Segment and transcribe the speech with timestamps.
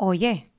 [0.00, 0.52] Oye,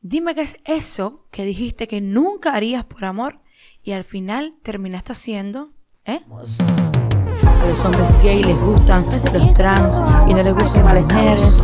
[0.00, 3.40] dime qué es eso que dijiste que nunca harías por amor
[3.82, 5.68] y al final terminaste haciendo,
[6.06, 6.22] ¿eh?
[6.26, 11.62] A los hombres gay les gustan los trans y no les gustan las mujeres.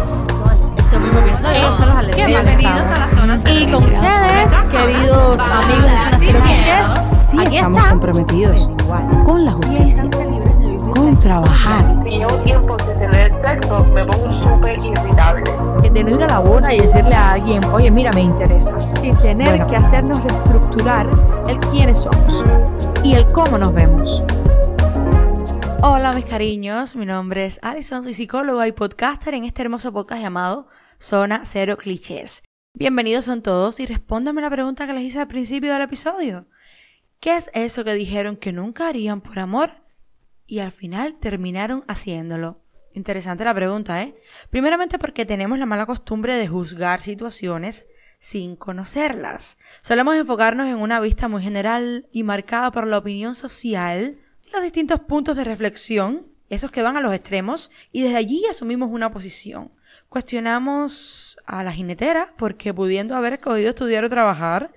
[0.76, 1.52] Eso mismo pienso yo.
[1.52, 2.26] Ellos son los alérgicos.
[2.26, 3.60] Bienvenidos a la zona cero.
[3.60, 6.40] Y con ustedes, queridos amigos de Zona Cero
[7.30, 8.71] Sí, estamos comprometidos
[9.24, 10.04] con la justicia,
[11.21, 15.50] trabajar, Si llevo tiempo sin tener sexo, me pongo súper irritable.
[15.90, 19.16] de no ir a la boda y decirle a alguien, oye, mira, me interesas, sin
[19.16, 19.66] tener Bueno.
[19.68, 21.06] que hacernos reestructurar
[21.48, 22.44] el quiénes somos
[23.02, 24.22] y el cómo nos vemos.
[25.82, 30.20] Hola mis cariños, mi nombre es Alison, soy psicóloga y podcaster en este hermoso podcast
[30.20, 30.66] llamado
[30.98, 32.42] Zona Cero Clichés.
[32.74, 36.46] Bienvenidos son todos y respóndanme la pregunta que les hice al principio del episodio.
[37.20, 39.70] ¿Qué es eso que dijeron que nunca harían por amor
[40.46, 42.62] y al final terminaron haciéndolo?
[42.92, 44.16] Interesante la pregunta, ¿eh?
[44.50, 47.86] Primeramente porque tenemos la mala costumbre de juzgar situaciones
[48.19, 49.59] sin conocerlas.
[49.82, 54.62] Solemos enfocarnos en una vista muy general y marcada por la opinión social y los
[54.62, 59.11] distintos puntos de reflexión, esos que van a los extremos, y desde allí asumimos una
[59.11, 59.72] posición.
[60.08, 64.72] Cuestionamos a la jinetera porque pudiendo haber escogido estudiar o trabajar,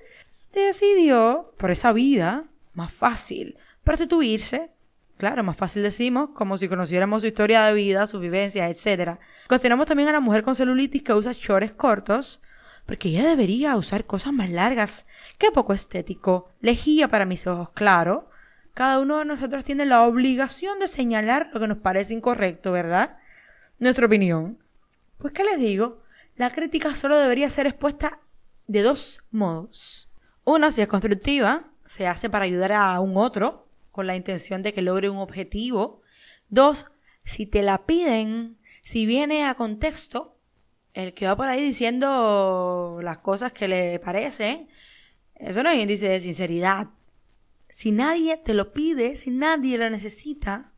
[0.53, 4.71] decidió, por esa vida, más fácil, prostituirse.
[5.19, 9.19] Claro, más fácil decimos, como si conociéramos su historia de vida, sus vivencias, etc.
[9.49, 12.41] Cuestionamos también a la mujer con celulitis que usa shorts cortos,
[12.85, 15.07] porque ella debería usar cosas más largas.
[15.37, 16.53] Qué poco estético.
[16.61, 18.29] Lejía para mis ojos, claro.
[18.73, 23.17] Cada uno de nosotros tiene la obligación de señalar lo que nos parece incorrecto, ¿verdad?
[23.77, 24.57] Nuestra opinión.
[25.17, 26.01] Pues, ¿qué les digo?
[26.37, 28.21] La crítica solo debería ser expuesta
[28.67, 30.09] de dos modos.
[30.45, 33.68] Uno, si es constructiva, se hace para ayudar a un otro
[33.99, 36.03] con la intención de que logre un objetivo.
[36.47, 36.85] Dos,
[37.25, 40.37] si te la piden, si viene a contexto,
[40.93, 44.69] el que va por ahí diciendo las cosas que le parecen,
[45.35, 46.87] eso no es índice de sinceridad.
[47.69, 50.71] Si nadie te lo pide, si nadie lo necesita,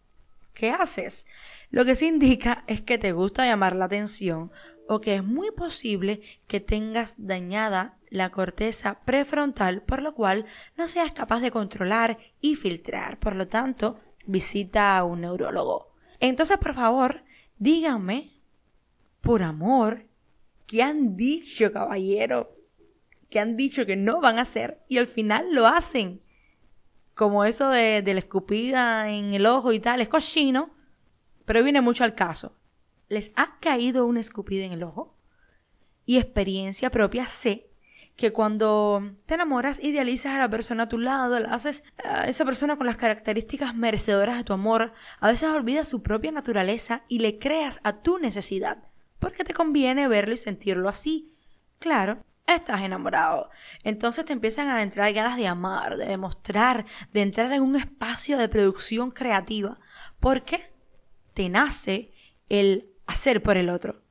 [0.56, 1.28] ¿qué haces?
[1.69, 4.51] Lo que se indica es que te gusta llamar la atención
[4.94, 10.90] o que es muy posible que tengas dañada la corteza prefrontal, por lo cual no
[10.90, 13.18] seas capaz de controlar y filtrar.
[13.18, 15.94] Por lo tanto, visita a un neurólogo.
[16.19, 17.24] Entonces, por favor,
[17.57, 18.34] díganme,
[19.22, 20.09] por amor,
[20.68, 22.50] ¿qué han dicho, caballero?
[23.29, 26.22] Que han dicho que no van a hacer y al final lo hacen.
[27.13, 30.75] Como eso de, de la escupida en el ojo y tal, es cochino,
[31.46, 32.58] pero viene mucho al caso.
[33.11, 35.17] ¿Les ha caído una escupida en el ojo?
[36.05, 37.69] Y experiencia propia sé
[38.16, 42.45] que cuando te enamoras, idealizas a la persona a tu lado, la haces a esa
[42.45, 47.19] persona con las características merecedoras de tu amor, a veces olvidas su propia naturaleza y
[47.19, 48.81] le creas a tu necesidad,
[49.19, 51.35] porque te conviene verlo y sentirlo así.
[51.79, 53.49] Claro, estás enamorado.
[53.83, 58.38] Entonces te empiezan a entrar ganas de amar, de demostrar, de entrar en un espacio
[58.38, 59.81] de producción creativa,
[60.22, 60.72] porque
[61.33, 62.13] te nace
[62.47, 64.01] el hacer por el otro.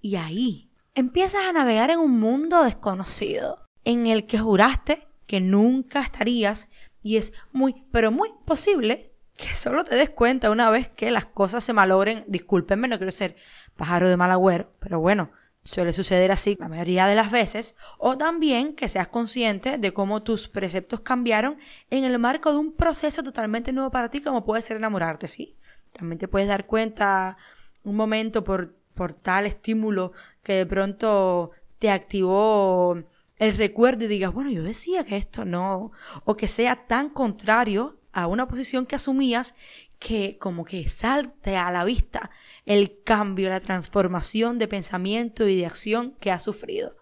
[0.00, 6.00] Y ahí empiezas a navegar en un mundo desconocido, en el que juraste que nunca
[6.00, 6.68] estarías
[7.02, 11.24] y es muy, pero muy posible que solo te des cuenta una vez que las
[11.24, 12.24] cosas se malogren.
[12.28, 13.36] Discúlpenme, no quiero ser
[13.76, 15.30] pájaro de mal agüero, pero bueno,
[15.62, 17.74] suele suceder así la mayoría de las veces.
[17.98, 22.76] O también que seas consciente de cómo tus preceptos cambiaron en el marco de un
[22.76, 25.56] proceso totalmente nuevo para ti, como puede ser enamorarte, ¿sí?
[25.92, 27.36] También te puedes dar cuenta
[27.84, 33.02] un momento por, por tal estímulo que de pronto te activó
[33.36, 35.92] el recuerdo y digas, bueno, yo decía que esto no,
[36.24, 39.54] o que sea tan contrario a una posición que asumías
[39.98, 42.30] que como que salte a la vista
[42.66, 46.96] el cambio, la transformación de pensamiento y de acción que has sufrido.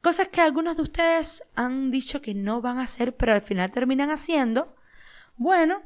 [0.00, 3.70] Cosas que algunos de ustedes han dicho que no van a hacer, pero al final
[3.70, 4.76] terminan haciendo.
[5.36, 5.82] Bueno,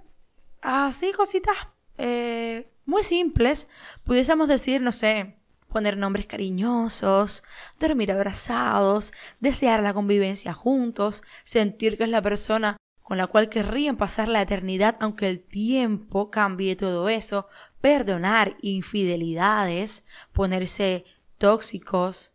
[0.60, 1.56] así cositas
[1.96, 3.68] eh, muy simples.
[4.04, 5.36] Pudiésemos decir, no sé,
[5.70, 7.42] poner nombres cariñosos,
[7.78, 13.96] dormir abrazados, desear la convivencia juntos, sentir que es la persona con la cual querrían
[13.96, 17.48] pasar la eternidad aunque el tiempo cambie todo eso,
[17.80, 21.04] perdonar infidelidades, ponerse
[21.38, 22.34] tóxicos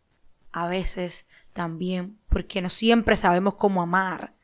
[0.52, 4.34] a veces también, porque no siempre sabemos cómo amar.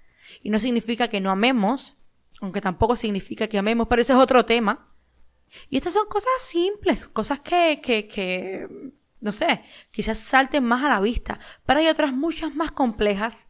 [0.43, 1.99] Y no significa que no amemos,
[2.41, 4.92] aunque tampoco significa que amemos, pero ese es otro tema.
[5.69, 10.88] Y estas son cosas simples, cosas que, que, que, no sé, quizás salten más a
[10.88, 13.49] la vista, pero hay otras muchas más complejas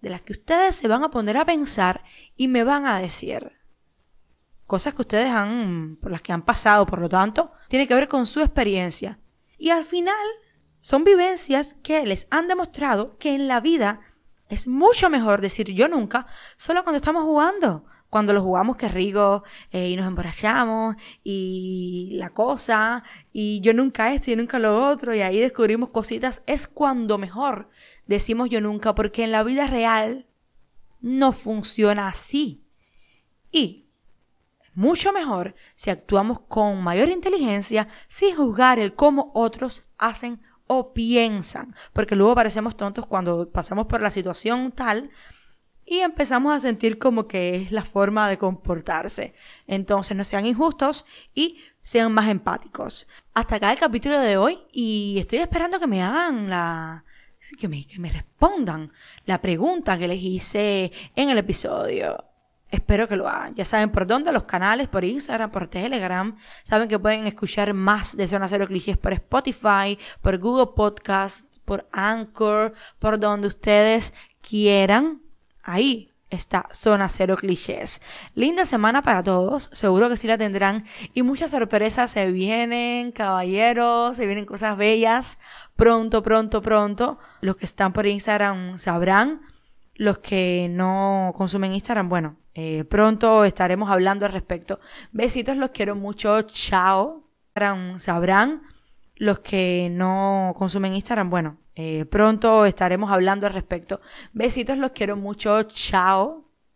[0.00, 2.04] de las que ustedes se van a poner a pensar
[2.36, 3.52] y me van a decir.
[4.66, 8.08] Cosas que ustedes han, por las que han pasado, por lo tanto, tiene que ver
[8.08, 9.18] con su experiencia.
[9.58, 10.14] Y al final,
[10.80, 14.00] son vivencias que les han demostrado que en la vida
[14.48, 16.26] es mucho mejor decir yo nunca
[16.56, 17.84] solo cuando estamos jugando.
[18.10, 24.12] Cuando lo jugamos que rico eh, y nos emborrachamos y la cosa y yo nunca
[24.12, 27.70] esto y nunca lo otro y ahí descubrimos cositas, es cuando mejor
[28.06, 30.26] decimos yo nunca porque en la vida real
[31.00, 32.66] no funciona así.
[33.52, 33.88] Y
[34.74, 41.74] mucho mejor si actuamos con mayor inteligencia sin juzgar el cómo otros hacen o piensan,
[41.92, 45.10] porque luego parecemos tontos cuando pasamos por la situación tal
[45.90, 49.34] y empezamos a sentir como que es la forma de comportarse.
[49.66, 51.04] Entonces no sean injustos
[51.34, 53.08] y sean más empáticos.
[53.34, 57.04] Hasta acá el capítulo de hoy y estoy esperando que me hagan la...
[57.58, 58.92] Que me, que me respondan
[59.24, 62.24] la pregunta que les hice en el episodio.
[62.70, 63.56] Espero que lo hagan.
[63.56, 66.36] Ya saben por dónde, los canales, por Instagram, por Telegram.
[66.62, 71.88] Saben que pueden escuchar más de Zona Cero Clichés por Spotify, por Google Podcast, por
[71.90, 75.29] Anchor, por donde ustedes quieran.
[75.62, 78.00] Ahí está Zona Cero Clichés.
[78.34, 80.84] Linda semana para todos, seguro que sí la tendrán.
[81.12, 85.38] Y muchas sorpresas se vienen, caballeros, se vienen cosas bellas.
[85.76, 87.18] Pronto, pronto, pronto.
[87.40, 89.42] Los que están por Instagram sabrán.
[89.94, 94.80] Los que no consumen Instagram, bueno, eh, pronto estaremos hablando al respecto.
[95.12, 96.42] Besitos, los quiero mucho.
[96.42, 97.26] Chao.
[97.98, 98.62] Sabrán
[99.20, 101.28] los que no consumen Instagram.
[101.28, 104.00] Bueno, eh, pronto estaremos hablando al respecto.
[104.32, 105.62] Besitos, los quiero mucho.
[105.64, 106.49] Chao.